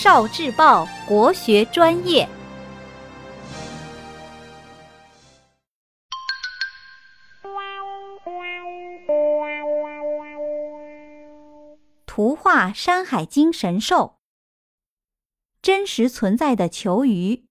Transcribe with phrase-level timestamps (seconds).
[0.00, 2.28] 少智报国学专业。
[12.06, 14.18] 图画《山海经》神兽，
[15.60, 17.46] 真实存在的求鱼，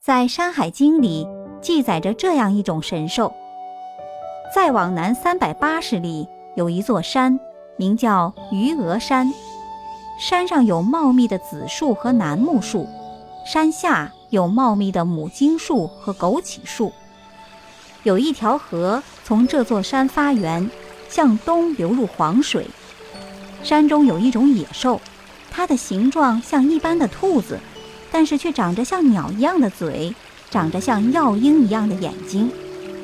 [0.00, 1.28] 在《山海经》里
[1.62, 3.32] 记载着这样一种神兽：
[4.52, 6.26] 再往南三百八十里，
[6.56, 7.38] 有一座山，
[7.76, 9.32] 名叫鱼鹅山。
[10.18, 12.88] 山上有茂密的紫树和楠木树，
[13.46, 16.92] 山下有茂密的母荆树和枸杞树。
[18.02, 20.68] 有一条河从这座山发源。
[21.08, 22.66] 向东流入黄水。
[23.62, 25.00] 山中有一种野兽，
[25.50, 27.58] 它的形状像一般的兔子，
[28.10, 30.12] 但是却长着像鸟一样的嘴，
[30.50, 32.50] 长着像药鹰一样的眼睛，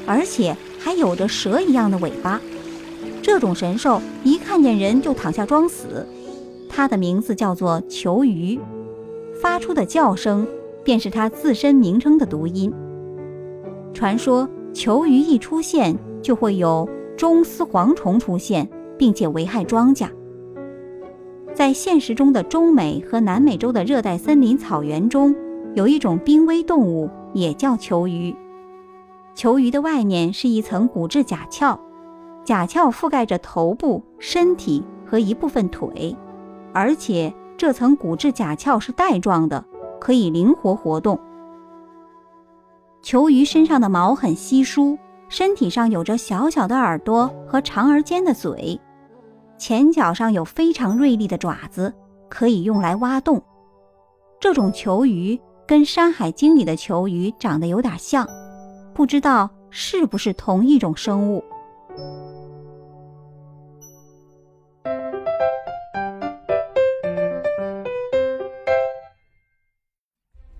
[0.04, 2.40] 而且还有着蛇一样的尾巴。
[3.22, 6.06] 这种神兽一看见人就躺下装死。
[6.74, 8.58] 它的名字叫做球鱼，
[9.34, 10.46] 发出的叫声
[10.82, 12.72] 便是它自身名称的读音。
[13.92, 16.88] 传说球鱼一出现，就会有。
[17.14, 20.08] 中丝蝗虫出现，并且危害庄稼。
[21.54, 25.32] 在现实中的中美和南美洲的热带森林草原中，
[25.74, 28.34] 有一种濒危动物，也叫球鱼。
[29.34, 31.78] 球鱼的外面是一层骨质甲壳，
[32.44, 36.16] 甲壳覆盖着头部、身体和一部分腿，
[36.74, 39.64] 而且这层骨质甲壳是带状的，
[40.00, 41.18] 可以灵活活动。
[43.02, 44.98] 球鱼身上的毛很稀疏。
[45.28, 48.78] 身体上有着小小的耳朵和长而尖的嘴，
[49.56, 51.90] 前脚上有非常锐利的爪子，
[52.28, 53.42] 可以用来挖洞。
[54.38, 58.28] 这种球鱼跟《山海经》里的球鱼长得有点像，
[58.92, 61.42] 不知道是不是同一种生物。